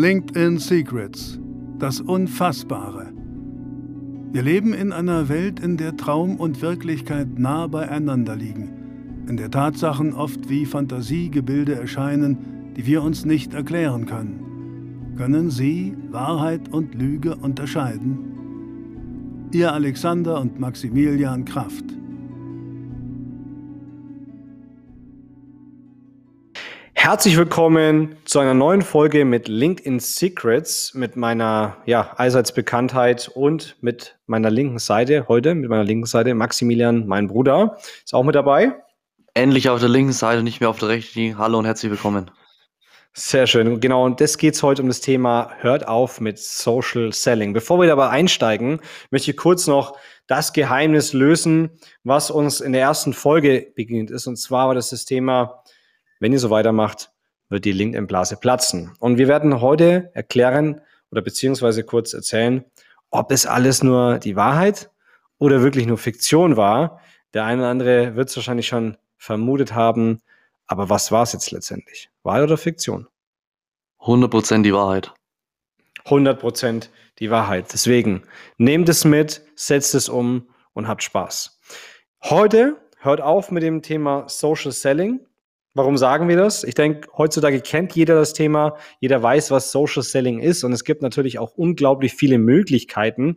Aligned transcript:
LinkedIn 0.00 0.56
Secrets. 0.56 1.38
Das 1.78 2.00
Unfassbare. 2.00 3.12
Wir 4.32 4.40
leben 4.40 4.72
in 4.72 4.92
einer 4.92 5.28
Welt, 5.28 5.60
in 5.60 5.76
der 5.76 5.94
Traum 5.94 6.36
und 6.36 6.62
Wirklichkeit 6.62 7.38
nah 7.38 7.66
beieinander 7.66 8.34
liegen, 8.34 9.26
in 9.28 9.36
der 9.36 9.50
Tatsachen 9.50 10.14
oft 10.14 10.48
wie 10.48 10.64
Fantasiegebilde 10.64 11.74
erscheinen, 11.74 12.38
die 12.78 12.86
wir 12.86 13.02
uns 13.02 13.26
nicht 13.26 13.52
erklären 13.52 14.06
können. 14.06 15.12
Können 15.18 15.50
Sie 15.50 15.94
Wahrheit 16.10 16.72
und 16.72 16.94
Lüge 16.94 17.36
unterscheiden? 17.36 19.48
Ihr 19.52 19.70
Alexander 19.70 20.40
und 20.40 20.58
Maximilian 20.58 21.44
Kraft. 21.44 21.84
Herzlich 27.10 27.36
willkommen 27.36 28.14
zu 28.24 28.38
einer 28.38 28.54
neuen 28.54 28.82
Folge 28.82 29.24
mit 29.24 29.48
LinkedIn 29.48 29.98
Secrets, 29.98 30.94
mit 30.94 31.16
meiner 31.16 31.76
ja, 31.84 32.12
allseits 32.16 32.54
Bekanntheit 32.54 33.28
und 33.34 33.74
mit 33.80 34.16
meiner 34.26 34.48
linken 34.48 34.78
Seite 34.78 35.26
heute, 35.26 35.56
mit 35.56 35.68
meiner 35.68 35.82
linken 35.82 36.06
Seite 36.06 36.32
Maximilian, 36.34 37.08
mein 37.08 37.26
Bruder, 37.26 37.78
ist 38.04 38.14
auch 38.14 38.22
mit 38.22 38.36
dabei. 38.36 38.76
Endlich 39.34 39.68
auf 39.68 39.80
der 39.80 39.88
linken 39.88 40.12
Seite, 40.12 40.44
nicht 40.44 40.60
mehr 40.60 40.70
auf 40.70 40.78
der 40.78 40.90
rechten. 40.90 41.36
Hallo 41.36 41.58
und 41.58 41.64
herzlich 41.64 41.90
willkommen. 41.90 42.30
Sehr 43.12 43.48
schön. 43.48 43.80
Genau, 43.80 44.04
und 44.04 44.20
das 44.20 44.38
geht 44.38 44.62
heute 44.62 44.80
um 44.80 44.86
das 44.86 45.00
Thema 45.00 45.50
Hört 45.58 45.88
auf 45.88 46.20
mit 46.20 46.38
Social 46.38 47.12
Selling. 47.12 47.52
Bevor 47.52 47.80
wir 47.80 47.88
dabei 47.88 48.10
einsteigen, 48.10 48.78
möchte 49.10 49.32
ich 49.32 49.36
kurz 49.36 49.66
noch 49.66 49.96
das 50.28 50.52
Geheimnis 50.52 51.12
lösen, 51.12 51.70
was 52.04 52.30
uns 52.30 52.60
in 52.60 52.70
der 52.70 52.82
ersten 52.82 53.14
Folge 53.14 53.72
begegnet 53.74 54.12
ist. 54.12 54.28
Und 54.28 54.36
zwar 54.36 54.68
war 54.68 54.76
das 54.76 54.90
das 54.90 55.06
Thema, 55.06 55.64
wenn 56.20 56.32
ihr 56.32 56.38
so 56.38 56.50
weitermacht, 56.50 57.10
wird 57.48 57.64
die 57.64 57.72
LinkedIn-Blase 57.72 58.36
platzen. 58.36 58.92
Und 59.00 59.18
wir 59.18 59.26
werden 59.26 59.60
heute 59.60 60.10
erklären 60.14 60.80
oder 61.10 61.22
beziehungsweise 61.22 61.82
kurz 61.82 62.12
erzählen, 62.12 62.64
ob 63.10 63.32
es 63.32 63.46
alles 63.46 63.82
nur 63.82 64.18
die 64.18 64.36
Wahrheit 64.36 64.90
oder 65.38 65.62
wirklich 65.62 65.86
nur 65.86 65.98
Fiktion 65.98 66.56
war. 66.56 67.00
Der 67.34 67.44
eine 67.44 67.62
oder 67.62 67.70
andere 67.70 68.16
wird 68.16 68.28
es 68.28 68.36
wahrscheinlich 68.36 68.68
schon 68.68 68.96
vermutet 69.16 69.74
haben, 69.74 70.20
aber 70.66 70.88
was 70.88 71.10
war 71.10 71.24
es 71.24 71.32
jetzt 71.32 71.50
letztendlich? 71.50 72.10
Wahrheit 72.22 72.44
oder 72.44 72.56
Fiktion? 72.56 73.08
100% 74.00 74.62
die 74.62 74.72
Wahrheit. 74.72 75.12
100% 76.06 76.88
die 77.18 77.30
Wahrheit. 77.30 77.72
Deswegen 77.72 78.22
nehmt 78.56 78.88
es 78.88 79.04
mit, 79.04 79.42
setzt 79.54 79.94
es 79.94 80.08
um 80.08 80.48
und 80.72 80.88
habt 80.88 81.02
Spaß. 81.02 81.60
Heute 82.22 82.76
hört 82.98 83.20
auf 83.20 83.50
mit 83.50 83.62
dem 83.62 83.82
Thema 83.82 84.28
Social 84.28 84.72
Selling. 84.72 85.20
Warum 85.72 85.96
sagen 85.96 86.28
wir 86.28 86.36
das? 86.36 86.64
Ich 86.64 86.74
denke, 86.74 87.08
heutzutage 87.16 87.60
kennt 87.60 87.94
jeder 87.94 88.16
das 88.16 88.32
Thema, 88.32 88.76
jeder 88.98 89.22
weiß, 89.22 89.52
was 89.52 89.70
Social 89.70 90.02
Selling 90.02 90.40
ist 90.40 90.64
und 90.64 90.72
es 90.72 90.82
gibt 90.82 91.00
natürlich 91.00 91.38
auch 91.38 91.52
unglaublich 91.54 92.14
viele 92.14 92.38
Möglichkeiten, 92.38 93.36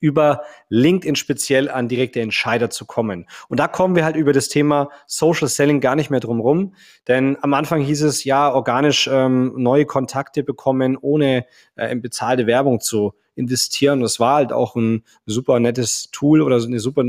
über 0.00 0.42
LinkedIn 0.68 1.16
speziell 1.16 1.70
an 1.70 1.88
direkte 1.88 2.20
Entscheider 2.20 2.70
zu 2.70 2.86
kommen. 2.86 3.26
Und 3.48 3.58
da 3.58 3.68
kommen 3.68 3.96
wir 3.96 4.04
halt 4.04 4.16
über 4.16 4.32
das 4.32 4.48
Thema 4.48 4.90
Social 5.06 5.48
Selling 5.48 5.80
gar 5.80 5.96
nicht 5.96 6.10
mehr 6.10 6.20
drum 6.20 6.40
rum, 6.40 6.74
denn 7.08 7.36
am 7.42 7.54
Anfang 7.54 7.80
hieß 7.80 8.02
es 8.02 8.24
ja, 8.24 8.52
organisch 8.52 9.08
ähm, 9.12 9.52
neue 9.56 9.86
Kontakte 9.86 10.42
bekommen, 10.42 10.96
ohne 10.96 11.46
äh, 11.76 11.90
in 11.90 12.02
bezahlte 12.02 12.46
Werbung 12.46 12.80
zu 12.80 13.14
investieren. 13.34 14.00
Das 14.00 14.18
war 14.18 14.36
halt 14.36 14.52
auch 14.52 14.76
ein 14.76 15.04
super 15.26 15.60
nettes 15.60 16.10
Tool 16.10 16.40
oder 16.40 16.56
eine 16.56 16.80
super 16.80 17.04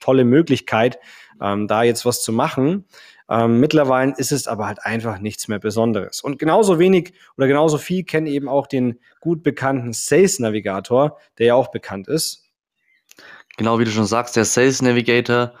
tolle 0.00 0.24
Möglichkeit, 0.24 0.98
ähm, 1.42 1.66
da 1.66 1.82
jetzt 1.82 2.06
was 2.06 2.22
zu 2.22 2.32
machen. 2.32 2.84
Ähm, 3.28 3.58
mittlerweile 3.58 4.14
ist 4.16 4.32
es 4.32 4.46
aber 4.46 4.66
halt 4.66 4.84
einfach 4.84 5.18
nichts 5.18 5.48
mehr 5.48 5.58
Besonderes. 5.58 6.20
Und 6.20 6.38
genauso 6.38 6.78
wenig 6.78 7.14
oder 7.36 7.46
genauso 7.46 7.78
viel 7.78 8.04
kennen 8.04 8.26
eben 8.26 8.48
auch 8.48 8.66
den 8.66 9.00
gut 9.20 9.42
bekannten 9.42 9.92
Sales 9.92 10.38
Navigator, 10.38 11.18
der 11.38 11.46
ja 11.46 11.54
auch 11.54 11.70
bekannt 11.70 12.08
ist. 12.08 12.44
Genau 13.56 13.78
wie 13.78 13.84
du 13.84 13.90
schon 13.90 14.06
sagst, 14.06 14.36
der 14.36 14.44
Sales 14.44 14.82
Navigator. 14.82 15.54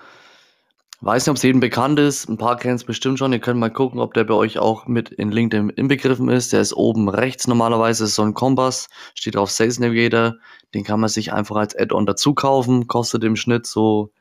Weiß 1.00 1.26
nicht, 1.26 1.30
ob 1.30 1.36
es 1.36 1.42
jedem 1.42 1.60
bekannt 1.60 1.98
ist. 1.98 2.28
Ein 2.28 2.38
paar 2.38 2.56
kennen 2.56 2.76
es 2.76 2.84
bestimmt 2.84 3.18
schon. 3.18 3.32
Ihr 3.32 3.38
könnt 3.38 3.60
mal 3.60 3.70
gucken, 3.70 4.00
ob 4.00 4.14
der 4.14 4.24
bei 4.24 4.34
euch 4.34 4.58
auch 4.58 4.86
mit 4.86 5.10
in 5.10 5.30
LinkedIn 5.30 5.70
inbegriffen 5.70 6.28
ist. 6.28 6.52
Der 6.52 6.60
ist 6.60 6.72
oben 6.72 7.08
rechts 7.08 7.46
normalerweise, 7.46 8.04
ist 8.04 8.14
so 8.14 8.22
ein 8.22 8.32
Kompass, 8.32 8.88
steht 9.14 9.36
auf 9.36 9.50
Sales 9.50 9.78
Navigator. 9.78 10.36
Den 10.72 10.82
kann 10.82 11.00
man 11.00 11.10
sich 11.10 11.32
einfach 11.32 11.56
als 11.56 11.76
Add-on 11.76 12.06
dazu 12.06 12.34
kaufen. 12.34 12.86
Kostet 12.86 13.22
im 13.22 13.36
Schnitt 13.36 13.66
so, 13.66 14.12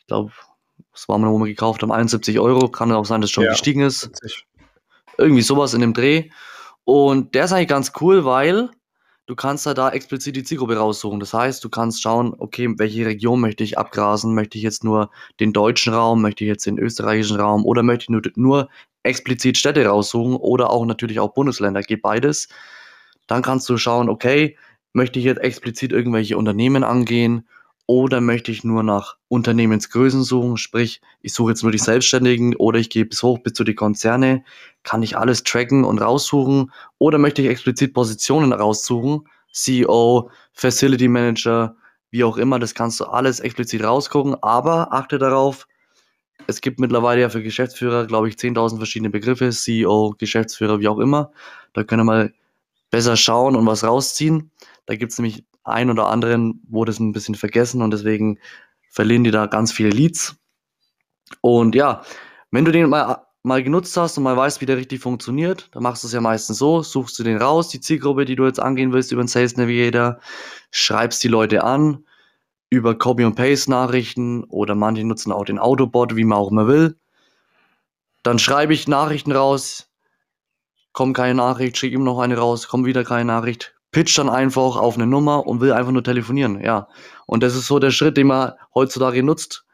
ich 0.00 0.06
glaube, 0.06 0.32
was 0.94 1.08
war 1.08 1.18
man, 1.18 1.30
wo 1.30 1.38
wir 1.38 1.46
gekauft 1.46 1.82
haben, 1.82 1.92
71 1.92 2.38
Euro. 2.38 2.68
Kann 2.68 2.92
auch 2.92 3.04
sein, 3.04 3.20
dass 3.20 3.28
es 3.28 3.34
schon 3.34 3.44
ja, 3.44 3.50
gestiegen 3.50 3.80
ist. 3.80 4.02
70. 4.02 4.46
Irgendwie 5.18 5.42
sowas 5.42 5.74
in 5.74 5.80
dem 5.80 5.92
Dreh. 5.92 6.30
Und 6.84 7.34
der 7.34 7.44
ist 7.44 7.52
eigentlich 7.52 7.68
ganz 7.68 7.92
cool, 8.00 8.24
weil 8.24 8.70
du 9.26 9.34
kannst 9.34 9.66
da, 9.66 9.74
da 9.74 9.90
explizit 9.90 10.36
die 10.36 10.44
Zielgruppe 10.44 10.76
raussuchen. 10.76 11.18
Das 11.18 11.34
heißt, 11.34 11.64
du 11.64 11.68
kannst 11.68 12.02
schauen, 12.02 12.34
okay, 12.38 12.72
welche 12.76 13.06
Region 13.06 13.40
möchte 13.40 13.64
ich 13.64 13.76
abgrasen? 13.76 14.34
Möchte 14.34 14.56
ich 14.56 14.64
jetzt 14.64 14.84
nur 14.84 15.10
den 15.40 15.52
deutschen 15.52 15.94
Raum? 15.94 16.22
Möchte 16.22 16.44
ich 16.44 16.48
jetzt 16.48 16.66
den 16.66 16.78
österreichischen 16.78 17.40
Raum? 17.40 17.64
Oder 17.64 17.82
möchte 17.82 18.04
ich 18.04 18.10
nur, 18.10 18.22
nur 18.36 18.68
explizit 19.02 19.58
Städte 19.58 19.84
raussuchen? 19.86 20.36
Oder 20.36 20.70
auch 20.70 20.86
natürlich 20.86 21.18
auch 21.18 21.34
Bundesländer? 21.34 21.82
Geht 21.82 22.02
beides. 22.02 22.48
Dann 23.26 23.42
kannst 23.42 23.68
du 23.68 23.76
schauen, 23.78 24.08
okay, 24.08 24.56
möchte 24.92 25.18
ich 25.18 25.24
jetzt 25.24 25.40
explizit 25.40 25.90
irgendwelche 25.90 26.36
Unternehmen 26.36 26.84
angehen? 26.84 27.48
Oder 27.86 28.22
möchte 28.22 28.50
ich 28.50 28.64
nur 28.64 28.82
nach 28.82 29.16
Unternehmensgrößen 29.28 30.22
suchen, 30.22 30.56
sprich, 30.56 31.02
ich 31.20 31.34
suche 31.34 31.50
jetzt 31.50 31.62
nur 31.62 31.72
die 31.72 31.78
Selbstständigen 31.78 32.56
oder 32.56 32.78
ich 32.78 32.88
gehe 32.88 33.04
bis 33.04 33.22
hoch 33.22 33.38
bis 33.40 33.52
zu 33.52 33.62
die 33.62 33.74
Konzerne, 33.74 34.42
kann 34.84 35.02
ich 35.02 35.18
alles 35.18 35.44
tracken 35.44 35.84
und 35.84 36.00
raussuchen? 36.00 36.72
Oder 36.98 37.18
möchte 37.18 37.42
ich 37.42 37.48
explizit 37.48 37.92
Positionen 37.92 38.54
raussuchen, 38.54 39.28
CEO, 39.52 40.30
Facility 40.52 41.08
Manager, 41.08 41.76
wie 42.10 42.24
auch 42.24 42.38
immer, 42.38 42.58
das 42.58 42.74
kannst 42.74 43.00
du 43.00 43.04
alles 43.04 43.40
explizit 43.40 43.82
rausgucken, 43.82 44.36
aber 44.42 44.92
achte 44.92 45.18
darauf, 45.18 45.66
es 46.46 46.60
gibt 46.60 46.78
mittlerweile 46.78 47.22
ja 47.22 47.28
für 47.28 47.42
Geschäftsführer, 47.42 48.06
glaube 48.06 48.28
ich, 48.28 48.36
10.000 48.36 48.76
verschiedene 48.76 49.10
Begriffe, 49.10 49.50
CEO, 49.50 50.14
Geschäftsführer, 50.18 50.80
wie 50.80 50.88
auch 50.88 50.98
immer. 50.98 51.32
Da 51.72 51.84
können 51.84 52.00
wir 52.00 52.12
mal 52.12 52.34
besser 52.90 53.16
schauen 53.16 53.56
und 53.56 53.66
was 53.66 53.84
rausziehen. 53.84 54.50
Da 54.86 54.96
gibt 54.96 55.12
es 55.12 55.18
nämlich 55.18 55.44
ein 55.64 55.90
oder 55.90 56.08
anderen 56.08 56.62
wurde 56.68 56.92
es 56.92 57.00
ein 57.00 57.12
bisschen 57.12 57.34
vergessen 57.34 57.82
und 57.82 57.90
deswegen 57.90 58.38
verlieren 58.90 59.24
die 59.24 59.30
da 59.30 59.46
ganz 59.46 59.72
viele 59.72 59.90
Leads. 59.90 60.36
Und 61.40 61.74
ja, 61.74 62.02
wenn 62.50 62.64
du 62.64 62.72
den 62.72 62.88
mal, 62.88 63.24
mal 63.42 63.62
genutzt 63.62 63.96
hast 63.96 64.16
und 64.16 64.24
mal 64.24 64.36
weißt, 64.36 64.60
wie 64.60 64.66
der 64.66 64.76
richtig 64.76 65.00
funktioniert, 65.00 65.68
dann 65.72 65.82
machst 65.82 66.02
du 66.02 66.06
es 66.06 66.12
ja 66.12 66.20
meistens 66.20 66.58
so, 66.58 66.82
suchst 66.82 67.18
du 67.18 67.24
den 67.24 67.38
raus, 67.38 67.68
die 67.68 67.80
Zielgruppe, 67.80 68.24
die 68.24 68.36
du 68.36 68.46
jetzt 68.46 68.60
angehen 68.60 68.92
willst 68.92 69.12
über 69.12 69.22
den 69.22 69.28
Sales 69.28 69.56
Navigator, 69.56 70.18
schreibst 70.70 71.22
die 71.24 71.28
Leute 71.28 71.64
an 71.64 72.04
über 72.70 72.96
Copy 72.96 73.24
und 73.24 73.36
Paste 73.36 73.70
Nachrichten 73.70 74.44
oder 74.44 74.74
manche 74.74 75.04
nutzen 75.04 75.32
auch 75.32 75.44
den 75.44 75.58
Autobot, 75.58 76.16
wie 76.16 76.24
man 76.24 76.38
auch 76.38 76.50
immer 76.50 76.66
will. 76.66 76.96
Dann 78.22 78.38
schreibe 78.38 78.72
ich 78.72 78.88
Nachrichten 78.88 79.32
raus, 79.32 79.90
kommt 80.92 81.16
keine 81.16 81.34
Nachricht, 81.34 81.76
schicke 81.76 81.96
ihm 81.96 82.04
noch 82.04 82.18
eine 82.18 82.36
raus, 82.36 82.68
kommt 82.68 82.86
wieder 82.86 83.04
keine 83.04 83.26
Nachricht, 83.26 83.73
pitcht 83.94 84.18
dann 84.18 84.28
einfach 84.28 84.76
auf 84.76 84.96
eine 84.96 85.06
Nummer 85.06 85.46
und 85.46 85.60
will 85.60 85.72
einfach 85.72 85.92
nur 85.92 86.04
telefonieren, 86.04 86.60
ja. 86.60 86.88
Und 87.26 87.42
das 87.42 87.54
ist 87.54 87.66
so 87.66 87.78
der 87.78 87.92
Schritt, 87.92 88.16
den 88.16 88.26
man 88.26 88.52
heutzutage 88.74 89.22
nutzt. 89.22 89.64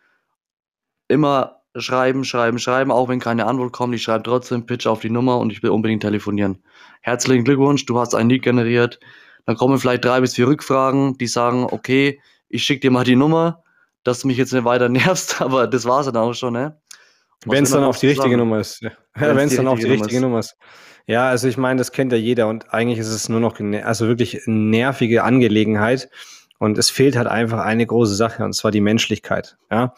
Immer 1.08 1.62
schreiben, 1.76 2.25
schreiben, 2.25 2.58
schreiben, 2.58 2.92
auch 2.92 3.08
wenn 3.08 3.19
keine 3.19 3.47
Antwort 3.47 3.72
kommt, 3.72 3.94
ich 3.94 4.03
schreibe 4.03 4.22
trotzdem, 4.25 4.66
pitch 4.66 4.86
auf 4.86 5.00
die 5.00 5.10
Nummer 5.10 5.38
und 5.38 5.50
ich 5.50 5.62
will 5.62 5.70
unbedingt 5.70 6.03
telefonieren. 6.03 6.62
Herzlichen 7.00 7.44
Glückwunsch, 7.44 7.86
du 7.86 7.98
hast 7.98 8.14
ein 8.14 8.28
Lead 8.28 8.42
generiert. 8.42 9.00
Dann 9.47 9.56
kommen 9.56 9.78
vielleicht 9.78 10.04
drei 10.04 10.20
bis 10.20 10.34
vier 10.34 10.47
Rückfragen, 10.47 11.16
die 11.16 11.26
sagen, 11.26 11.66
okay, 11.70 12.20
ich 12.48 12.62
schicke 12.62 12.81
dir 12.81 12.91
mal 12.91 13.04
die 13.04 13.16
Nummer, 13.16 13.62
dass 14.04 14.20
du 14.20 14.26
mich 14.28 14.37
jetzt 14.37 14.52
nicht 14.52 14.64
weiter 14.64 14.88
nervst, 14.91 15.41
aber 15.41 15.66
das 15.66 15.87
war 15.87 16.00
es 16.00 16.06
dann 16.06 16.16
auch 16.16 16.34
schon, 16.34 16.52
ne? 16.52 16.78
Wenn 17.47 17.64
es 17.64 17.70
dann 17.70 17.84
auf 17.84 17.98
die 17.98 18.08
richtige 18.08 18.37
Nummer 18.37 18.60
ist. 18.60 18.82
Ja. 18.82 18.91
Wenn 19.14 19.48
es 19.48 19.56
dann 19.56 19.66
auf 19.66 19.78
die 19.78 19.87
richtige 19.87 20.20
Nummer 20.20 20.41
ist. 20.41 20.56
Ja, 21.11 21.29
also 21.29 21.49
ich 21.49 21.57
meine, 21.57 21.77
das 21.77 21.91
kennt 21.91 22.12
ja 22.12 22.19
jeder 22.19 22.47
und 22.47 22.73
eigentlich 22.73 23.01
ist 23.01 23.09
es 23.09 23.29
nur 23.29 23.41
noch 23.41 23.59
also 23.83 24.07
wirklich 24.07 24.43
nervige 24.47 25.25
Angelegenheit. 25.25 26.09
Und 26.61 26.79
es 26.79 26.89
fehlt 26.89 27.17
halt 27.17 27.27
einfach 27.27 27.59
eine 27.59 27.85
große 27.85 28.15
Sache, 28.15 28.45
und 28.45 28.53
zwar 28.53 28.71
die 28.71 28.81
Menschlichkeit. 28.81 29.57
Ja? 29.73 29.93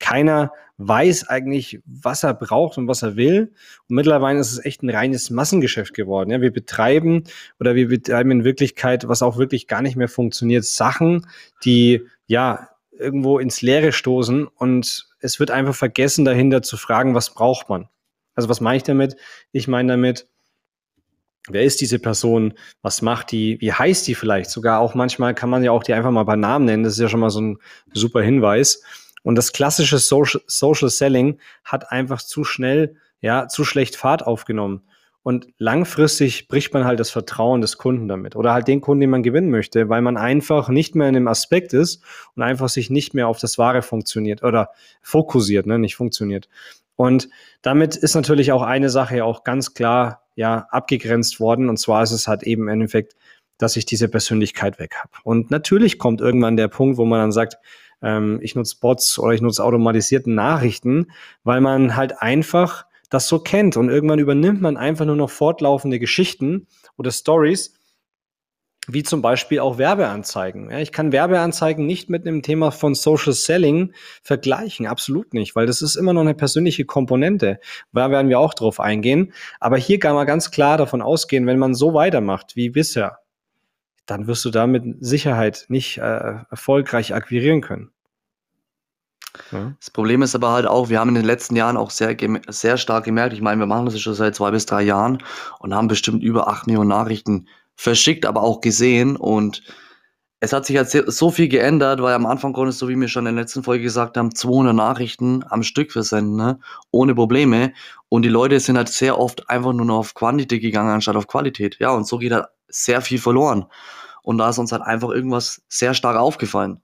Keiner 0.00 0.50
weiß 0.78 1.28
eigentlich, 1.28 1.82
was 1.84 2.24
er 2.24 2.34
braucht 2.34 2.78
und 2.78 2.88
was 2.88 3.02
er 3.02 3.14
will. 3.14 3.52
Und 3.88 3.94
mittlerweile 3.94 4.40
ist 4.40 4.50
es 4.50 4.64
echt 4.64 4.82
ein 4.82 4.90
reines 4.90 5.30
Massengeschäft 5.30 5.94
geworden. 5.94 6.30
Ja? 6.30 6.40
Wir 6.40 6.52
betreiben 6.52 7.22
oder 7.60 7.76
wir 7.76 7.86
betreiben 7.86 8.32
in 8.32 8.42
Wirklichkeit, 8.42 9.06
was 9.06 9.22
auch 9.22 9.38
wirklich 9.38 9.68
gar 9.68 9.82
nicht 9.82 9.94
mehr 9.94 10.08
funktioniert, 10.08 10.64
Sachen, 10.64 11.28
die 11.64 12.02
ja 12.26 12.70
irgendwo 12.90 13.38
ins 13.38 13.62
Leere 13.62 13.92
stoßen 13.92 14.48
und 14.48 15.06
es 15.20 15.38
wird 15.38 15.52
einfach 15.52 15.76
vergessen, 15.76 16.24
dahinter 16.24 16.62
zu 16.62 16.76
fragen, 16.76 17.14
was 17.14 17.34
braucht 17.34 17.68
man. 17.68 17.88
Also 18.34 18.48
was 18.48 18.60
meine 18.60 18.78
ich 18.78 18.82
damit? 18.82 19.16
Ich 19.52 19.68
meine 19.68 19.92
damit, 19.92 20.26
Wer 21.48 21.62
ist 21.62 21.80
diese 21.80 21.98
Person? 21.98 22.54
Was 22.82 23.02
macht 23.02 23.32
die? 23.32 23.60
Wie 23.60 23.72
heißt 23.72 24.06
die 24.06 24.14
vielleicht? 24.14 24.50
Sogar 24.50 24.80
auch 24.80 24.94
manchmal 24.94 25.34
kann 25.34 25.50
man 25.50 25.62
ja 25.62 25.70
auch 25.70 25.82
die 25.82 25.94
einfach 25.94 26.10
mal 26.10 26.24
bei 26.24 26.36
Namen 26.36 26.64
nennen. 26.64 26.82
Das 26.82 26.94
ist 26.94 27.00
ja 27.00 27.08
schon 27.08 27.20
mal 27.20 27.30
so 27.30 27.40
ein 27.40 27.58
super 27.92 28.20
Hinweis. 28.20 28.82
Und 29.22 29.36
das 29.36 29.52
klassische 29.52 29.98
Social, 29.98 30.40
Social 30.46 30.88
Selling 30.88 31.38
hat 31.64 31.90
einfach 31.90 32.22
zu 32.22 32.44
schnell, 32.44 32.96
ja, 33.20 33.48
zu 33.48 33.64
schlecht 33.64 33.96
Fahrt 33.96 34.26
aufgenommen. 34.26 34.82
Und 35.26 35.48
langfristig 35.58 36.46
bricht 36.46 36.72
man 36.72 36.84
halt 36.84 37.00
das 37.00 37.10
Vertrauen 37.10 37.60
des 37.60 37.78
Kunden 37.78 38.06
damit 38.06 38.36
oder 38.36 38.52
halt 38.52 38.68
den 38.68 38.80
Kunden, 38.80 39.00
den 39.00 39.10
man 39.10 39.24
gewinnen 39.24 39.50
möchte, 39.50 39.88
weil 39.88 40.00
man 40.00 40.16
einfach 40.16 40.68
nicht 40.68 40.94
mehr 40.94 41.08
in 41.08 41.14
dem 41.14 41.26
Aspekt 41.26 41.72
ist 41.72 42.00
und 42.36 42.44
einfach 42.44 42.68
sich 42.68 42.90
nicht 42.90 43.12
mehr 43.12 43.26
auf 43.26 43.40
das 43.40 43.58
Wahre 43.58 43.82
funktioniert 43.82 44.44
oder 44.44 44.70
fokussiert, 45.02 45.66
ne, 45.66 45.80
nicht 45.80 45.96
funktioniert. 45.96 46.48
Und 46.94 47.28
damit 47.60 47.96
ist 47.96 48.14
natürlich 48.14 48.52
auch 48.52 48.62
eine 48.62 48.88
Sache 48.88 49.24
auch 49.24 49.42
ganz 49.42 49.74
klar 49.74 50.22
ja 50.36 50.68
abgegrenzt 50.70 51.40
worden. 51.40 51.68
Und 51.68 51.78
zwar 51.78 52.04
ist 52.04 52.12
es 52.12 52.28
halt 52.28 52.44
eben 52.44 52.62
im 52.62 52.68
Endeffekt, 52.68 53.16
dass 53.58 53.74
ich 53.74 53.84
diese 53.84 54.08
Persönlichkeit 54.08 54.78
weg 54.78 54.94
habe. 54.94 55.10
Und 55.24 55.50
natürlich 55.50 55.98
kommt 55.98 56.20
irgendwann 56.20 56.56
der 56.56 56.68
Punkt, 56.68 56.98
wo 56.98 57.04
man 57.04 57.18
dann 57.18 57.32
sagt, 57.32 57.56
ähm, 58.00 58.38
ich 58.42 58.54
nutze 58.54 58.76
Bots 58.80 59.18
oder 59.18 59.32
ich 59.32 59.40
nutze 59.40 59.64
automatisierte 59.64 60.30
Nachrichten, 60.30 61.10
weil 61.42 61.60
man 61.60 61.96
halt 61.96 62.22
einfach 62.22 62.86
das 63.10 63.28
so 63.28 63.38
kennt. 63.38 63.76
Und 63.76 63.88
irgendwann 63.88 64.18
übernimmt 64.18 64.60
man 64.60 64.76
einfach 64.76 65.04
nur 65.04 65.16
noch 65.16 65.30
fortlaufende 65.30 65.98
Geschichten 65.98 66.66
oder 66.96 67.10
Stories, 67.10 67.74
wie 68.88 69.02
zum 69.02 69.20
Beispiel 69.20 69.58
auch 69.58 69.78
Werbeanzeigen. 69.78 70.70
Ja, 70.70 70.78
ich 70.78 70.92
kann 70.92 71.12
Werbeanzeigen 71.12 71.86
nicht 71.86 72.08
mit 72.08 72.26
einem 72.26 72.42
Thema 72.42 72.70
von 72.70 72.94
Social 72.94 73.32
Selling 73.32 73.92
vergleichen, 74.22 74.86
absolut 74.86 75.34
nicht, 75.34 75.56
weil 75.56 75.66
das 75.66 75.82
ist 75.82 75.96
immer 75.96 76.12
noch 76.12 76.20
eine 76.20 76.34
persönliche 76.34 76.84
Komponente. 76.84 77.58
Da 77.92 78.10
werden 78.10 78.28
wir 78.28 78.38
auch 78.38 78.54
drauf 78.54 78.78
eingehen. 78.78 79.32
Aber 79.58 79.76
hier 79.76 79.98
kann 79.98 80.14
man 80.14 80.26
ganz 80.26 80.50
klar 80.50 80.78
davon 80.78 81.02
ausgehen, 81.02 81.46
wenn 81.46 81.58
man 81.58 81.74
so 81.74 81.94
weitermacht 81.94 82.54
wie 82.54 82.70
bisher, 82.70 83.18
dann 84.06 84.28
wirst 84.28 84.44
du 84.44 84.50
da 84.50 84.68
mit 84.68 84.84
Sicherheit 85.00 85.66
nicht 85.68 85.98
äh, 85.98 86.34
erfolgreich 86.48 87.12
akquirieren 87.12 87.60
können. 87.60 87.90
Ja. 89.52 89.72
Das 89.78 89.90
Problem 89.90 90.22
ist 90.22 90.34
aber 90.34 90.52
halt 90.52 90.66
auch, 90.66 90.88
wir 90.88 91.00
haben 91.00 91.08
in 91.10 91.14
den 91.14 91.24
letzten 91.24 91.56
Jahren 91.56 91.76
auch 91.76 91.90
sehr, 91.90 92.16
sehr 92.48 92.76
stark 92.76 93.04
gemerkt, 93.04 93.32
ich 93.32 93.40
meine, 93.40 93.60
wir 93.60 93.66
machen 93.66 93.86
das 93.86 93.98
schon 94.00 94.14
seit 94.14 94.34
zwei 94.34 94.50
bis 94.50 94.66
drei 94.66 94.82
Jahren 94.82 95.22
und 95.58 95.74
haben 95.74 95.88
bestimmt 95.88 96.22
über 96.22 96.48
acht 96.48 96.66
Millionen 96.66 96.88
Nachrichten 96.88 97.48
verschickt, 97.74 98.26
aber 98.26 98.42
auch 98.42 98.60
gesehen 98.60 99.16
und 99.16 99.62
es 100.40 100.52
hat 100.52 100.66
sich 100.66 100.76
halt 100.76 100.90
so 100.90 101.30
viel 101.30 101.48
geändert, 101.48 102.02
weil 102.02 102.14
am 102.14 102.26
Anfang 102.26 102.52
konntest 102.52 102.80
du, 102.82 102.88
wie 102.88 102.96
wir 102.96 103.08
schon 103.08 103.26
in 103.26 103.34
der 103.34 103.42
letzten 103.42 103.62
Folge 103.62 103.82
gesagt 103.82 104.16
haben, 104.16 104.34
200 104.34 104.74
Nachrichten 104.74 105.42
am 105.48 105.62
Stück 105.62 105.92
versenden, 105.92 106.36
ne? 106.36 106.60
ohne 106.90 107.14
Probleme. 107.14 107.72
Und 108.08 108.22
die 108.22 108.28
Leute 108.28 108.60
sind 108.60 108.76
halt 108.76 108.88
sehr 108.88 109.18
oft 109.18 109.48
einfach 109.48 109.72
nur 109.72 109.86
noch 109.86 109.98
auf 109.98 110.14
Quantität 110.14 110.60
gegangen, 110.60 110.90
anstatt 110.90 111.16
auf 111.16 111.26
Qualität. 111.26 111.78
Ja, 111.78 111.90
und 111.90 112.06
so 112.06 112.18
geht 112.18 112.32
halt 112.32 112.46
sehr 112.68 113.00
viel 113.00 113.18
verloren. 113.18 113.64
Und 114.22 114.38
da 114.38 114.50
ist 114.50 114.58
uns 114.58 114.72
halt 114.72 114.82
einfach 114.82 115.10
irgendwas 115.10 115.62
sehr 115.68 115.94
stark 115.94 116.16
aufgefallen. 116.16 116.80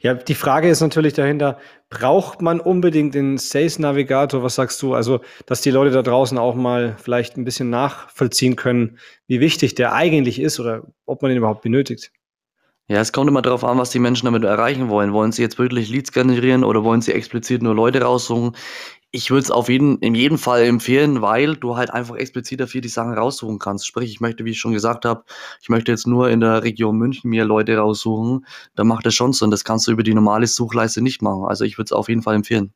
Ja, 0.00 0.14
die 0.14 0.34
Frage 0.34 0.68
ist 0.68 0.80
natürlich 0.80 1.12
dahinter, 1.12 1.58
braucht 1.90 2.40
man 2.40 2.60
unbedingt 2.60 3.14
den 3.14 3.38
Sales 3.38 3.78
Navigator? 3.78 4.42
Was 4.42 4.54
sagst 4.54 4.80
du? 4.82 4.94
Also, 4.94 5.20
dass 5.44 5.60
die 5.60 5.70
Leute 5.70 5.90
da 5.92 6.02
draußen 6.02 6.38
auch 6.38 6.54
mal 6.54 6.96
vielleicht 6.98 7.36
ein 7.36 7.44
bisschen 7.44 7.70
nachvollziehen 7.70 8.56
können, 8.56 8.98
wie 9.26 9.40
wichtig 9.40 9.74
der 9.74 9.92
eigentlich 9.92 10.40
ist 10.40 10.58
oder 10.60 10.86
ob 11.04 11.22
man 11.22 11.30
ihn 11.30 11.38
überhaupt 11.38 11.62
benötigt. 11.62 12.10
Ja, 12.88 13.00
es 13.00 13.12
kommt 13.12 13.28
immer 13.28 13.42
darauf 13.42 13.64
an, 13.64 13.78
was 13.78 13.90
die 13.90 13.98
Menschen 13.98 14.26
damit 14.26 14.44
erreichen 14.44 14.88
wollen. 14.88 15.12
Wollen 15.12 15.32
sie 15.32 15.42
jetzt 15.42 15.58
wirklich 15.58 15.88
Leads 15.88 16.12
generieren 16.12 16.62
oder 16.62 16.84
wollen 16.84 17.00
sie 17.00 17.12
explizit 17.12 17.60
nur 17.62 17.74
Leute 17.74 18.02
raussuchen? 18.02 18.52
Ich 19.10 19.30
würde 19.30 19.42
es 19.42 19.50
auf 19.50 19.68
jeden, 19.68 19.98
in 19.98 20.14
jedem 20.14 20.38
Fall 20.38 20.62
empfehlen, 20.64 21.20
weil 21.22 21.56
du 21.56 21.76
halt 21.76 21.90
einfach 21.90 22.16
explizit 22.16 22.60
dafür 22.60 22.80
die 22.80 22.88
Sachen 22.88 23.14
raussuchen 23.14 23.58
kannst. 23.58 23.86
Sprich, 23.86 24.10
ich 24.12 24.20
möchte, 24.20 24.44
wie 24.44 24.50
ich 24.50 24.60
schon 24.60 24.72
gesagt 24.72 25.04
habe, 25.04 25.24
ich 25.60 25.68
möchte 25.68 25.90
jetzt 25.90 26.06
nur 26.06 26.30
in 26.30 26.40
der 26.40 26.62
Region 26.62 26.96
München 26.96 27.30
mir 27.30 27.44
Leute 27.44 27.76
raussuchen. 27.76 28.46
Dann 28.76 28.86
macht 28.86 29.06
das 29.06 29.14
schon 29.14 29.32
Sinn. 29.32 29.50
Das 29.50 29.64
kannst 29.64 29.88
du 29.88 29.92
über 29.92 30.02
die 30.04 30.14
normale 30.14 30.46
Suchleiste 30.46 31.02
nicht 31.02 31.22
machen. 31.22 31.44
Also 31.46 31.64
ich 31.64 31.78
würde 31.78 31.86
es 31.86 31.92
auf 31.92 32.08
jeden 32.08 32.22
Fall 32.22 32.36
empfehlen. 32.36 32.72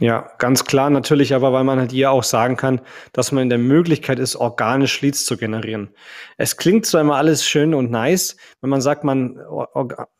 Ja, 0.00 0.30
ganz 0.38 0.64
klar 0.64 0.88
natürlich, 0.88 1.34
aber 1.34 1.52
weil 1.52 1.62
man 1.62 1.78
halt 1.78 1.90
hier 1.90 2.10
auch 2.10 2.22
sagen 2.22 2.56
kann, 2.56 2.80
dass 3.12 3.32
man 3.32 3.42
in 3.42 3.48
der 3.50 3.58
Möglichkeit 3.58 4.18
ist, 4.18 4.34
organisch 4.34 5.02
Leads 5.02 5.26
zu 5.26 5.36
generieren. 5.36 5.90
Es 6.38 6.56
klingt 6.56 6.86
zwar 6.86 7.02
immer 7.02 7.16
alles 7.16 7.44
schön 7.44 7.74
und 7.74 7.90
nice, 7.90 8.38
wenn 8.62 8.70
man 8.70 8.80
sagt, 8.80 9.04
man 9.04 9.38
or, 9.38 9.68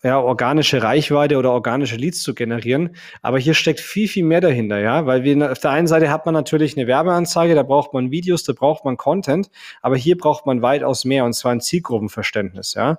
ja, 0.03 0.21
organische 0.21 0.82
Reichweite 0.82 1.38
oder 1.38 1.53
organische 1.53 1.97
Leads 1.97 2.23
zu 2.23 2.35
generieren, 2.35 2.94
aber 3.23 3.38
hier 3.38 3.55
steckt 3.55 3.81
viel, 3.81 4.06
viel 4.06 4.25
mehr 4.25 4.43
dahinter, 4.43 4.79
ja, 4.81 5.06
weil 5.06 5.25
wir 5.25 5.50
auf 5.50 5.59
der 5.59 5.71
einen 5.71 5.87
Seite 5.87 6.11
hat 6.11 6.27
man 6.27 6.35
natürlich 6.35 6.77
eine 6.77 6.87
Werbeanzeige, 6.87 7.55
da 7.55 7.62
braucht 7.62 7.94
man 7.94 8.11
Videos, 8.11 8.44
da 8.44 8.53
braucht 8.53 8.85
man 8.85 8.99
Content, 8.99 9.50
aber 9.81 9.97
hier 9.97 10.19
braucht 10.19 10.44
man 10.44 10.61
weitaus 10.61 11.06
mehr 11.06 11.25
und 11.25 11.32
zwar 11.32 11.53
ein 11.53 11.62
Zielgruppenverständnis, 11.62 12.75
ja. 12.75 12.99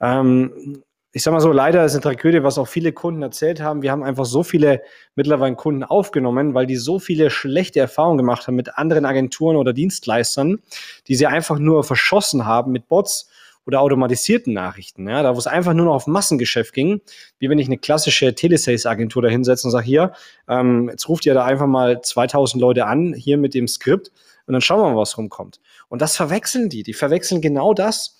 Ähm, 0.00 0.82
ich 1.14 1.22
sag 1.22 1.32
mal 1.32 1.40
so, 1.40 1.52
leider 1.52 1.84
ist 1.84 1.92
eine 1.92 2.00
Tragödie, 2.00 2.42
was 2.42 2.56
auch 2.56 2.66
viele 2.68 2.92
Kunden 2.92 3.22
erzählt 3.22 3.60
haben. 3.60 3.82
Wir 3.82 3.92
haben 3.92 4.02
einfach 4.02 4.24
so 4.24 4.42
viele 4.42 4.82
mittlerweile 5.14 5.54
Kunden 5.56 5.84
aufgenommen, 5.84 6.54
weil 6.54 6.66
die 6.66 6.76
so 6.76 6.98
viele 6.98 7.28
schlechte 7.28 7.80
Erfahrungen 7.80 8.16
gemacht 8.16 8.46
haben 8.46 8.54
mit 8.54 8.78
anderen 8.78 9.04
Agenturen 9.04 9.56
oder 9.56 9.74
Dienstleistern, 9.74 10.60
die 11.08 11.14
sie 11.14 11.26
einfach 11.26 11.58
nur 11.58 11.84
verschossen 11.84 12.46
haben 12.46 12.72
mit 12.72 12.88
Bots 12.88 13.28
oder 13.66 13.82
automatisierten 13.82 14.54
Nachrichten. 14.54 15.06
Ja, 15.06 15.22
da 15.22 15.34
wo 15.34 15.38
es 15.38 15.46
einfach 15.46 15.74
nur 15.74 15.84
noch 15.84 15.94
auf 15.94 16.06
Massengeschäft 16.06 16.72
ging, 16.72 17.02
wie 17.38 17.50
wenn 17.50 17.58
ich 17.58 17.66
eine 17.66 17.78
klassische 17.78 18.34
Telesales-Agentur 18.34 19.20
da 19.20 19.28
hinsetze 19.28 19.66
und 19.66 19.70
sage, 19.70 19.84
hier, 19.84 20.12
ähm, 20.48 20.88
jetzt 20.90 21.08
ruft 21.10 21.26
ihr 21.26 21.34
da 21.34 21.44
einfach 21.44 21.66
mal 21.66 22.00
2000 22.00 22.58
Leute 22.58 22.86
an, 22.86 23.12
hier 23.12 23.36
mit 23.36 23.52
dem 23.52 23.68
Skript 23.68 24.10
und 24.46 24.54
dann 24.54 24.62
schauen 24.62 24.80
wir 24.80 24.90
mal, 24.90 24.96
was 24.96 25.18
rumkommt. 25.18 25.60
Und 25.88 26.00
das 26.00 26.16
verwechseln 26.16 26.70
die. 26.70 26.82
Die 26.82 26.94
verwechseln 26.94 27.42
genau 27.42 27.74
das 27.74 28.16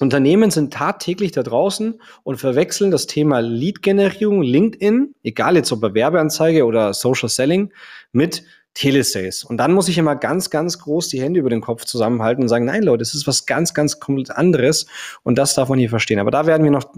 Unternehmen 0.00 0.50
sind 0.50 0.72
tagtäglich 0.72 1.32
da 1.32 1.42
draußen 1.42 2.00
und 2.24 2.36
verwechseln 2.36 2.90
das 2.90 3.06
Thema 3.06 3.40
Lead-Generierung, 3.40 4.42
LinkedIn, 4.42 5.14
egal 5.22 5.56
jetzt 5.56 5.70
ob 5.72 5.82
Werbeanzeige 5.82 6.64
oder 6.64 6.94
Social 6.94 7.28
Selling, 7.28 7.72
mit 8.12 8.44
Telesales. 8.74 9.44
Und 9.44 9.58
dann 9.58 9.72
muss 9.72 9.88
ich 9.88 9.98
immer 9.98 10.16
ganz, 10.16 10.50
ganz 10.50 10.80
groß 10.80 11.08
die 11.08 11.22
Hände 11.22 11.38
über 11.38 11.50
den 11.50 11.60
Kopf 11.60 11.84
zusammenhalten 11.84 12.42
und 12.42 12.48
sagen, 12.48 12.64
nein, 12.64 12.82
Leute, 12.82 13.02
es 13.02 13.14
ist 13.14 13.26
was 13.28 13.46
ganz, 13.46 13.72
ganz 13.72 14.00
komplett 14.00 14.32
anderes 14.32 14.86
und 15.22 15.38
das 15.38 15.54
darf 15.54 15.68
man 15.68 15.78
hier 15.78 15.90
verstehen. 15.90 16.18
Aber 16.18 16.32
da 16.32 16.46
werden 16.46 16.64
wir 16.64 16.72
noch 16.72 16.92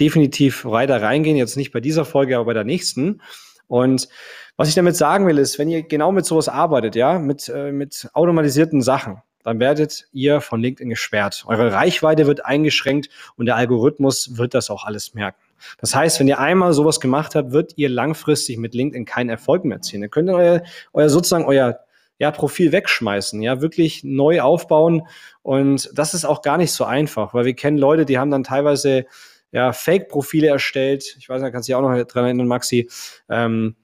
definitiv 0.00 0.64
weiter 0.64 1.02
reingehen, 1.02 1.36
jetzt 1.36 1.56
nicht 1.56 1.72
bei 1.72 1.80
dieser 1.80 2.06
Folge, 2.06 2.36
aber 2.36 2.46
bei 2.46 2.54
der 2.54 2.64
nächsten. 2.64 3.20
Und 3.66 4.08
was 4.56 4.68
ich 4.68 4.74
damit 4.74 4.96
sagen 4.96 5.26
will, 5.26 5.36
ist, 5.36 5.58
wenn 5.58 5.68
ihr 5.68 5.82
genau 5.82 6.12
mit 6.12 6.24
sowas 6.24 6.48
arbeitet, 6.48 6.96
ja, 6.96 7.18
mit, 7.18 7.48
äh, 7.48 7.72
mit 7.72 8.08
automatisierten 8.14 8.80
Sachen, 8.80 9.18
dann 9.48 9.60
werdet 9.60 10.08
ihr 10.12 10.40
von 10.40 10.60
LinkedIn 10.60 10.90
gesperrt. 10.90 11.44
Eure 11.46 11.72
Reichweite 11.72 12.26
wird 12.26 12.44
eingeschränkt 12.44 13.08
und 13.36 13.46
der 13.46 13.56
Algorithmus 13.56 14.36
wird 14.36 14.54
das 14.54 14.68
auch 14.68 14.84
alles 14.84 15.14
merken. 15.14 15.40
Das 15.78 15.94
heißt, 15.94 16.20
wenn 16.20 16.28
ihr 16.28 16.38
einmal 16.38 16.72
sowas 16.74 17.00
gemacht 17.00 17.34
habt, 17.34 17.52
wird 17.52 17.72
ihr 17.76 17.88
langfristig 17.88 18.58
mit 18.58 18.74
LinkedIn 18.74 19.06
keinen 19.06 19.30
Erfolg 19.30 19.64
mehr 19.64 19.78
erzielen. 19.78 20.02
Ihr 20.02 20.08
könnt 20.10 20.28
euer, 20.28 20.62
euer 20.92 21.08
sozusagen 21.08 21.46
euer 21.46 21.80
ja, 22.18 22.30
Profil 22.30 22.72
wegschmeißen, 22.72 23.40
ja, 23.42 23.60
wirklich 23.60 24.04
neu 24.04 24.42
aufbauen. 24.42 25.02
Und 25.42 25.90
das 25.94 26.14
ist 26.14 26.24
auch 26.24 26.42
gar 26.42 26.58
nicht 26.58 26.72
so 26.72 26.84
einfach, 26.84 27.32
weil 27.32 27.44
wir 27.44 27.54
kennen 27.54 27.78
Leute, 27.78 28.04
die 28.04 28.18
haben 28.18 28.30
dann 28.30 28.44
teilweise 28.44 29.06
ja, 29.50 29.72
Fake-Profile 29.72 30.48
erstellt. 30.48 31.16
Ich 31.18 31.28
weiß 31.28 31.40
nicht, 31.40 31.52
kannst 31.52 31.68
du 31.68 31.72
dich 31.72 31.76
auch 31.76 31.82
noch 31.82 32.04
dran 32.04 32.24
erinnern, 32.24 32.48
Maxi. 32.48 32.90
Ähm, 33.30 33.76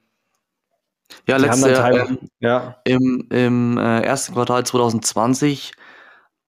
ja, 1.29 1.37
letztes 1.37 1.71
Jahr, 1.71 1.93
ähm, 1.93 2.19
ja. 2.41 2.77
im, 2.85 3.27
im 3.31 3.79
äh, 3.79 4.01
ersten 4.01 4.35
Quartal 4.35 4.65
2020, 4.65 5.73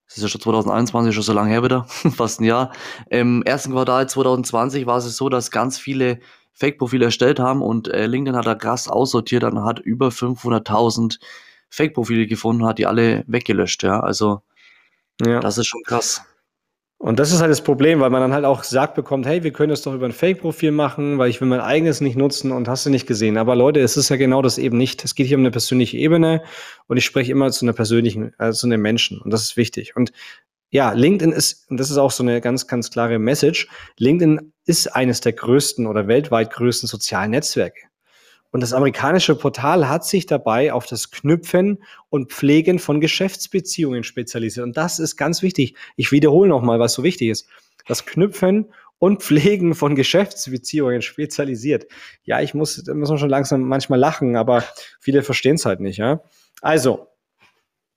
das 0.07 0.17
ist 0.17 0.23
ja 0.23 0.29
schon 0.29 0.41
2021, 0.41 1.15
schon 1.15 1.25
so 1.25 1.33
lange 1.33 1.51
her 1.51 1.63
wieder, 1.63 1.85
fast 2.17 2.41
ein 2.41 2.45
Jahr. 2.45 2.73
Im 3.11 3.43
ersten 3.43 3.73
Quartal 3.73 4.09
2020 4.09 4.87
war 4.87 4.99
es 4.99 5.17
so, 5.17 5.29
dass 5.29 5.51
ganz 5.51 5.79
viele 5.79 6.21
Fake-Profile 6.53 7.07
erstellt 7.07 7.39
haben 7.39 7.63
und 7.63 7.89
äh, 7.89 8.07
LinkedIn 8.07 8.37
hat 8.37 8.47
da 8.47 8.55
krass 8.55 8.89
aussortiert 8.89 9.45
und 9.45 9.65
hat 9.65 9.79
über 9.79 10.09
500.000 10.09 11.19
Fake-Profile 11.69 12.27
gefunden, 12.27 12.65
hat 12.65 12.79
die 12.79 12.87
alle 12.87 13.25
weggelöscht, 13.27 13.83
ja. 13.83 14.01
Also, 14.01 14.43
ja. 15.25 15.41
das 15.41 15.59
ist 15.59 15.67
schon 15.67 15.83
krass. 15.83 16.23
Und 16.99 17.19
das 17.19 17.31
ist 17.31 17.41
halt 17.41 17.51
das 17.51 17.61
Problem, 17.61 18.01
weil 18.01 18.09
man 18.09 18.23
dann 18.23 18.33
halt 18.33 18.47
auch 18.47 18.63
gesagt 18.63 18.95
bekommt, 18.95 19.27
hey, 19.27 19.43
wir 19.43 19.53
können 19.53 19.69
das 19.69 19.83
doch 19.83 19.93
über 19.93 20.07
ein 20.07 20.13
Fake-Profil 20.13 20.73
machen, 20.73 21.19
weil 21.19 21.29
ich 21.29 21.41
will 21.43 21.49
mein 21.49 21.61
eigenes 21.61 22.01
nicht 22.01 22.17
nutzen 22.17 22.53
und 22.53 22.69
hast 22.69 22.87
du 22.87 22.91
nicht 22.91 23.07
gesehen. 23.07 23.37
Aber 23.37 23.55
Leute, 23.55 23.81
es 23.81 23.99
ist 23.99 24.09
ja 24.09 24.17
genau 24.17 24.41
das 24.41 24.57
eben 24.57 24.79
nicht. 24.79 25.05
Es 25.05 25.15
geht 25.15 25.27
hier 25.27 25.37
um 25.37 25.43
eine 25.43 25.51
persönliche 25.51 25.99
Ebene 25.99 26.43
und 26.87 26.97
ich 26.97 27.05
spreche 27.05 27.33
immer 27.33 27.51
zu 27.51 27.67
einer 27.67 27.75
persönlichen, 27.75 28.33
also 28.39 28.61
zu 28.61 28.67
einem 28.67 28.81
Menschen 28.81 29.21
und 29.21 29.31
das 29.31 29.43
ist 29.43 29.59
wichtig. 29.59 29.95
Und 29.95 30.13
ja, 30.71 30.93
LinkedIn 30.93 31.33
ist, 31.33 31.71
und 31.71 31.79
das 31.79 31.91
ist 31.91 31.99
auch 31.99 32.11
so 32.11 32.23
eine 32.23 32.41
ganz, 32.41 32.67
ganz 32.67 32.91
klare 32.91 33.19
Message, 33.19 33.69
LinkedIn 33.99 34.53
ist 34.65 34.89
eines 34.89 35.21
der 35.21 35.35
größten 35.35 35.87
oder 35.87 36.09
weltweit 36.09 36.51
größten 36.53 36.89
sozialen 36.89 37.31
Netzwerke. 37.31 37.89
Und 38.57 38.63
das 38.63 38.73
amerikanische 38.73 39.35
Portal 39.35 39.87
hat 39.87 40.07
sich 40.07 40.25
dabei 40.25 40.73
auf 40.73 40.87
das 40.87 41.11
Knüpfen 41.11 41.85
und 42.09 42.33
Pflegen 42.33 42.79
von 42.79 43.03
Geschäftsbeziehungen 43.03 44.03
spezialisiert. 44.03 44.65
Und 44.65 44.79
das 44.79 44.99
ist 44.99 45.19
ganz 45.19 45.43
wichtig. 45.43 45.75
Ich 45.97 46.11
wiederhole 46.11 46.49
nochmal, 46.49 46.81
was 46.81 46.95
so 46.95 47.03
wichtig 47.03 47.29
ist. 47.29 47.51
Das 47.87 48.07
Knüpfen 48.07 48.73
und 48.97 49.23
Pflegen 49.23 49.75
von 49.75 49.95
Geschäftsbeziehungen 49.95 51.03
spezialisiert. 51.03 51.85
Ja, 52.25 52.41
ich 52.41 52.55
muss, 52.55 52.83
da 52.83 52.95
muss 52.95 53.11
man 53.11 53.19
schon 53.19 53.29
langsam 53.29 53.61
manchmal 53.61 53.99
lachen, 53.99 54.37
aber 54.37 54.65
viele 55.01 55.23
verstehen 55.23 55.57
es 55.57 55.67
halt 55.67 55.81
nicht. 55.81 55.99
Ja? 55.99 56.23
Also, 56.63 57.09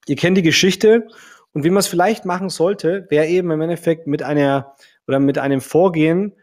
ihr 0.08 0.18
kennt 0.18 0.36
die 0.36 0.44
Geschichte 0.44 1.08
und 1.54 1.64
wie 1.64 1.70
man 1.70 1.80
es 1.80 1.88
vielleicht 1.88 2.26
machen 2.26 2.50
sollte, 2.50 3.08
wäre 3.10 3.28
eben 3.28 3.50
im 3.52 3.62
Endeffekt 3.62 4.08
mit 4.08 4.24
einer 4.24 4.76
oder 5.08 5.22
mit 5.22 5.38
einem 5.38 5.62
Vorgehen, 5.62 6.34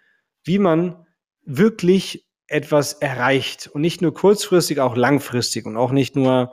wie 0.43 0.59
man 0.59 1.05
wirklich 1.45 2.26
etwas 2.49 2.95
erreicht 2.95 3.69
und 3.73 3.81
nicht 3.81 4.03
nur 4.03 4.15
kurzfristig, 4.15 4.81
auch 4.81 4.97
langfristig 4.97 5.67
und 5.67 5.77
auch 5.77 5.93
nicht 5.93 6.17
nur 6.17 6.53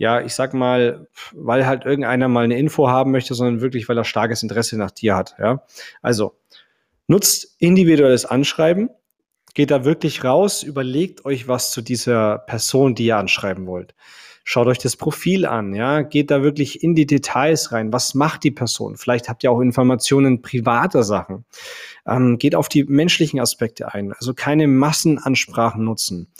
ja, 0.00 0.22
ich 0.22 0.34
sag 0.34 0.54
mal, 0.54 1.08
weil 1.34 1.66
halt 1.66 1.84
irgendeiner 1.84 2.26
mal 2.26 2.44
eine 2.44 2.58
Info 2.58 2.88
haben 2.88 3.10
möchte, 3.10 3.34
sondern 3.34 3.60
wirklich, 3.60 3.86
weil 3.86 3.98
er 3.98 4.04
starkes 4.04 4.42
Interesse 4.42 4.78
nach 4.78 4.90
dir 4.90 5.14
hat. 5.14 5.34
Ja? 5.38 5.66
Also 6.00 6.38
nutzt 7.06 7.56
individuelles 7.58 8.24
Anschreiben, 8.24 8.88
geht 9.52 9.70
da 9.70 9.84
wirklich 9.84 10.24
raus, 10.24 10.62
überlegt 10.62 11.26
euch 11.26 11.48
was 11.48 11.70
zu 11.70 11.82
dieser 11.82 12.38
Person, 12.38 12.94
die 12.94 13.04
ihr 13.04 13.18
anschreiben 13.18 13.66
wollt. 13.66 13.94
Schaut 14.52 14.66
euch 14.66 14.78
das 14.78 14.96
Profil 14.96 15.46
an, 15.46 15.74
ja, 15.74 16.02
geht 16.02 16.32
da 16.32 16.42
wirklich 16.42 16.82
in 16.82 16.96
die 16.96 17.06
Details 17.06 17.70
rein. 17.70 17.92
Was 17.92 18.16
macht 18.16 18.42
die 18.42 18.50
Person? 18.50 18.96
Vielleicht 18.96 19.28
habt 19.28 19.44
ihr 19.44 19.52
auch 19.52 19.60
Informationen 19.60 20.42
privater 20.42 21.04
Sachen. 21.04 21.44
Ähm, 22.04 22.36
geht 22.36 22.56
auf 22.56 22.68
die 22.68 22.82
menschlichen 22.82 23.38
Aspekte 23.38 23.94
ein. 23.94 24.12
Also 24.12 24.34
keine 24.34 24.66
Massenansprachen 24.66 25.84
nutzen 25.84 26.32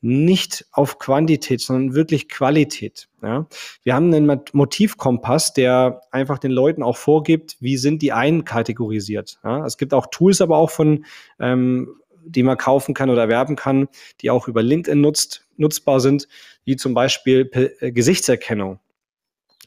nicht 0.00 0.66
auf 0.72 0.98
Quantität, 0.98 1.60
sondern 1.60 1.94
wirklich 1.94 2.28
Qualität. 2.28 3.08
Ja? 3.22 3.46
Wir 3.84 3.94
haben 3.94 4.12
einen 4.12 4.40
Motivkompass, 4.52 5.52
der 5.52 6.00
einfach 6.10 6.38
den 6.40 6.50
Leuten 6.50 6.82
auch 6.82 6.96
vorgibt, 6.96 7.56
wie 7.60 7.76
sind 7.76 8.02
die 8.02 8.12
einkategorisiert. 8.12 9.38
Ja? 9.44 9.64
Es 9.64 9.78
gibt 9.78 9.94
auch 9.94 10.08
Tools, 10.08 10.40
aber 10.40 10.56
auch 10.56 10.70
von, 10.70 11.04
ähm, 11.38 11.94
die 12.24 12.42
man 12.42 12.58
kaufen 12.58 12.92
kann 12.92 13.08
oder 13.08 13.22
erwerben 13.22 13.54
kann, 13.54 13.86
die 14.20 14.30
auch 14.30 14.48
über 14.48 14.64
LinkedIn 14.64 15.00
nutzt, 15.00 15.45
nutzbar 15.58 16.00
sind, 16.00 16.28
wie 16.64 16.76
zum 16.76 16.94
Beispiel 16.94 17.44
P 17.44 17.92
Gesichtserkennung. 17.92 18.80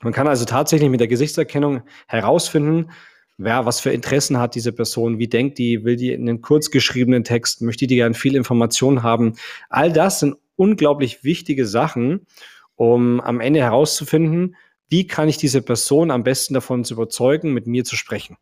Man 0.01 0.13
kann 0.13 0.27
also 0.27 0.45
tatsächlich 0.45 0.89
mit 0.89 0.99
der 0.99 1.07
Gesichtserkennung 1.07 1.81
herausfinden, 2.07 2.91
wer 3.37 3.65
was 3.65 3.79
für 3.79 3.91
Interessen 3.91 4.37
hat 4.37 4.55
diese 4.55 4.71
Person, 4.71 5.17
wie 5.17 5.27
denkt 5.27 5.57
die, 5.57 5.83
will 5.83 5.95
die 5.95 6.13
in 6.13 6.27
einen 6.27 6.41
kurz 6.41 6.71
geschriebenen 6.71 7.23
Text, 7.23 7.61
möchte 7.61 7.87
die 7.87 7.95
gern 7.95 8.13
viel 8.13 8.35
Information 8.35 9.03
haben. 9.03 9.33
All 9.69 9.91
das 9.91 10.19
sind 10.19 10.35
unglaublich 10.55 11.23
wichtige 11.23 11.65
Sachen, 11.65 12.27
um 12.75 13.19
am 13.21 13.39
Ende 13.39 13.61
herauszufinden, 13.61 14.55
wie 14.89 15.07
kann 15.07 15.29
ich 15.29 15.37
diese 15.37 15.61
Person 15.61 16.11
am 16.11 16.23
besten 16.23 16.53
davon 16.53 16.83
zu 16.83 16.95
überzeugen, 16.95 17.53
mit 17.53 17.67
mir 17.67 17.83
zu 17.83 17.95
sprechen. 17.95 18.37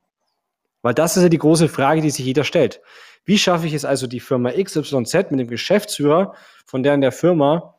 Weil 0.82 0.94
das 0.94 1.18
ist 1.18 1.24
ja 1.24 1.30
die 1.30 1.38
große 1.38 1.70
Frage, 1.70 2.02
die 2.02 2.10
sich 2.10 2.26
jeder 2.26 2.44
stellt. 2.44 2.82
Wie 3.26 3.38
schaffe 3.38 3.68
ich 3.68 3.74
es 3.74 3.86
also, 3.86 4.08
die 4.08 4.20
Firma 4.20 4.52
XYZ 4.52 5.32
mit 5.32 5.40
dem 5.40 5.48
Geschäftsführer 5.48 6.34
von 6.66 6.84
der 6.84 6.94
in 6.94 7.02
der 7.02 7.12
Firma 7.12 7.76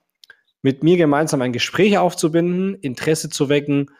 mit 0.63 0.83
mir 0.83 0.97
gemeinsam 0.97 1.41
ein 1.43 1.53
Gespräch 1.53 1.99
aufzubinden, 1.99 2.75
Interesse 2.75 3.31
zu 3.31 3.49
wecken 3.49 3.91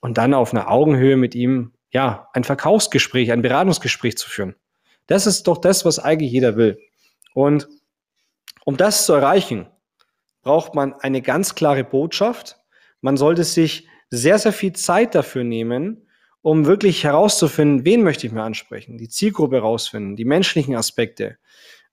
und 0.00 0.18
dann 0.18 0.34
auf 0.34 0.52
einer 0.52 0.70
Augenhöhe 0.70 1.16
mit 1.16 1.34
ihm 1.34 1.72
ja, 1.90 2.28
ein 2.32 2.44
Verkaufsgespräch, 2.44 3.32
ein 3.32 3.42
Beratungsgespräch 3.42 4.16
zu 4.16 4.28
führen. 4.28 4.54
Das 5.06 5.26
ist 5.26 5.44
doch 5.44 5.58
das, 5.58 5.84
was 5.84 5.98
eigentlich 5.98 6.32
jeder 6.32 6.56
will. 6.56 6.78
Und 7.34 7.68
um 8.64 8.76
das 8.76 9.06
zu 9.06 9.12
erreichen, 9.12 9.66
braucht 10.42 10.74
man 10.74 10.94
eine 10.94 11.22
ganz 11.22 11.54
klare 11.54 11.84
Botschaft. 11.84 12.58
Man 13.00 13.16
sollte 13.16 13.44
sich 13.44 13.88
sehr, 14.10 14.38
sehr 14.38 14.52
viel 14.52 14.72
Zeit 14.72 15.14
dafür 15.14 15.44
nehmen, 15.44 16.06
um 16.42 16.66
wirklich 16.66 17.04
herauszufinden, 17.04 17.84
wen 17.84 18.02
möchte 18.02 18.26
ich 18.26 18.32
mir 18.32 18.42
ansprechen, 18.42 18.98
die 18.98 19.08
Zielgruppe 19.08 19.56
herausfinden, 19.56 20.16
die 20.16 20.24
menschlichen 20.24 20.74
Aspekte. 20.74 21.38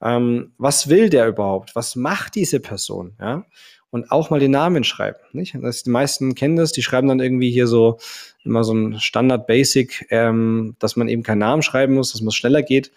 Ähm, 0.02 0.54
was 0.58 0.90
will 0.90 1.10
der 1.10 1.28
überhaupt? 1.28 1.76
Was 1.76 1.96
macht 1.96 2.36
diese 2.36 2.60
Person? 2.60 3.16
Ja? 3.20 3.46
und 3.92 4.12
auch 4.12 4.30
mal 4.30 4.40
den 4.40 4.52
Namen 4.52 4.84
schreiben. 4.84 5.18
Nicht? 5.34 5.56
Das, 5.62 5.84
die 5.84 5.90
meisten 5.90 6.36
kennen 6.36 6.56
das, 6.56 6.72
die 6.72 6.84
schreiben 6.84 7.08
dann 7.08 7.20
irgendwie 7.20 7.50
hier 7.50 7.68
so 7.68 7.98
immer 8.44 8.64
so 8.64 8.74
ein 8.74 9.00
Standard-Basic, 9.00 10.08
ähm, 10.12 10.76
dass 10.80 10.96
man 10.96 11.08
eben 11.08 11.24
keinen 11.24 11.40
Namen 11.40 11.62
schreiben 11.62 11.96
muss, 11.96 12.12
dass 12.12 12.22
man 12.22 12.32
schneller 12.32 12.62
geht. 12.62 12.92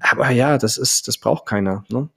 Aber 0.00 0.30
ja, 0.30 0.58
das 0.58 0.76
ist, 0.76 1.06
das 1.08 1.18
braucht 1.18 1.46
keiner. 1.46 1.84
Ne? 1.88 2.08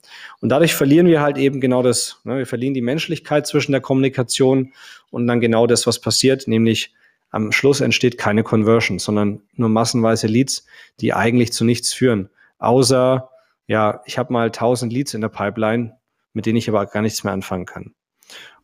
Und 0.41 0.50
dadurch 0.50 0.74
verlieren 0.74 1.07
wir 1.07 1.22
halt 1.22 1.38
eben 1.38 1.62
genau 1.62 1.84
das. 1.84 2.19
Ne? 2.24 2.39
Wir 2.39 2.48
verlieren 2.48 2.74
die 2.74 2.81
Menschlichkeit 2.81 3.46
zwischen 3.46 3.72
der 3.72 3.81
Kommunikation 3.81 4.74
und 5.12 5.27
dann 5.27 5.39
genau 5.39 5.67
das, 5.67 5.86
was 5.86 6.01
passiert, 6.01 6.48
nämlich 6.48 6.93
am 7.29 7.51
Schluss 7.51 7.81
entsteht 7.81 8.17
keine 8.17 8.43
Conversion, 8.43 9.00
sondern 9.00 9.41
nur 9.53 9.69
massenweise 9.69 10.27
Leads, 10.27 10.65
die 11.00 11.13
eigentlich 11.13 11.53
zu 11.53 11.65
nichts 11.65 11.93
führen. 11.93 12.29
Außer, 12.57 13.29
ja, 13.67 14.01
ich 14.05 14.17
habe 14.17 14.34
mal 14.34 14.48
1000 14.48 14.91
Leads 14.91 15.13
in 15.13 15.22
der 15.22 15.29
Pipeline, 15.29 15.98
mit 16.34 16.46
denen 16.46 16.57
ich 16.57 16.69
aber 16.69 16.86
gar 16.86 17.01
nichts 17.01 17.24
mehr 17.24 17.34
anfangen 17.34 17.65
kann. 17.65 17.93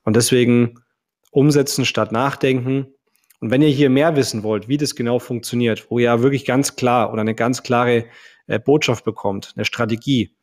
Und 0.04 0.16
deswegen 0.16 0.80
umsetzen 1.32 1.86
statt 1.86 2.12
nachdenken. 2.12 2.88
Und 3.40 3.52
wenn 3.52 3.62
ihr 3.62 3.70
hier 3.70 3.90
mehr 3.90 4.16
wissen 4.16 4.44
wollt, 4.44 4.68
wie 4.68 4.78
das 4.78 4.96
genau 4.96 5.20
funktioniert, 5.20 5.90
wo 5.90 6.00
ihr 6.00 6.22
wirklich 6.22 6.46
ganz 6.46 6.76
klar 6.76 7.12
oder 7.12 7.22
eine 7.22 7.36
ganz 7.36 7.64
klare 7.64 8.06
äh, 8.48 8.60
Botschaft 8.60 9.04
bekommt, 9.04 9.54
eine 9.56 9.66
Strategie, 9.66 10.36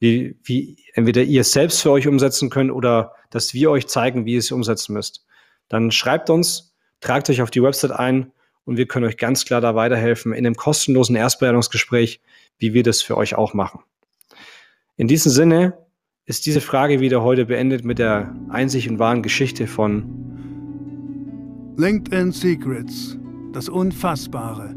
wie, 0.00 0.38
wie 0.42 0.76
entweder 0.94 1.22
ihr 1.22 1.44
selbst 1.44 1.82
für 1.82 1.90
euch 1.90 2.08
umsetzen 2.08 2.50
könnt 2.50 2.72
oder 2.72 3.12
dass 3.30 3.52
wir 3.52 3.70
euch 3.70 3.86
zeigen, 3.86 4.24
wie 4.24 4.34
ihr 4.34 4.38
es 4.38 4.50
umsetzen 4.50 4.94
müsst, 4.94 5.26
dann 5.68 5.90
schreibt 5.90 6.30
uns, 6.30 6.74
tragt 7.00 7.30
euch 7.30 7.42
auf 7.42 7.50
die 7.50 7.62
Website 7.62 7.92
ein 7.92 8.32
und 8.64 8.76
wir 8.76 8.86
können 8.86 9.06
euch 9.06 9.16
ganz 9.16 9.44
klar 9.44 9.60
da 9.60 9.74
weiterhelfen 9.74 10.32
in 10.32 10.46
einem 10.46 10.54
kostenlosen 10.54 11.16
Erstberatungsgespräch, 11.16 12.20
wie 12.58 12.74
wir 12.74 12.82
das 12.82 13.02
für 13.02 13.16
euch 13.16 13.34
auch 13.34 13.54
machen. 13.54 13.80
In 14.96 15.08
diesem 15.08 15.30
Sinne, 15.32 15.78
ist 16.28 16.44
diese 16.44 16.60
Frage 16.60 17.00
wieder 17.00 17.22
heute 17.22 17.46
beendet 17.46 17.86
mit 17.86 17.98
der 17.98 18.36
einzig 18.50 18.90
und 18.90 18.98
wahren 18.98 19.22
Geschichte 19.22 19.66
von 19.66 20.04
LinkedIn 21.78 22.32
Secrets, 22.32 23.16
das 23.54 23.70
Unfassbare. 23.70 24.76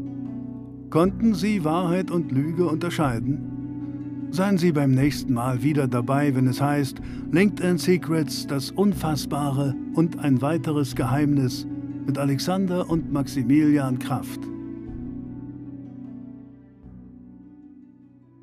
Konnten 0.88 1.34
Sie 1.34 1.62
Wahrheit 1.62 2.10
und 2.10 2.32
Lüge 2.32 2.64
unterscheiden? 2.64 4.28
Seien 4.30 4.56
Sie 4.56 4.72
beim 4.72 4.92
nächsten 4.92 5.34
Mal 5.34 5.62
wieder 5.62 5.86
dabei, 5.88 6.34
wenn 6.34 6.46
es 6.46 6.58
heißt 6.58 7.02
LinkedIn 7.32 7.76
Secrets, 7.76 8.46
das 8.46 8.70
Unfassbare 8.70 9.74
und 9.94 10.20
ein 10.20 10.40
weiteres 10.40 10.96
Geheimnis 10.96 11.66
mit 12.06 12.18
Alexander 12.18 12.88
und 12.88 13.12
Maximilian 13.12 13.98
Kraft. 13.98 14.51